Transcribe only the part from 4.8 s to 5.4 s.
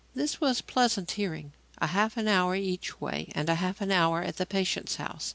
house.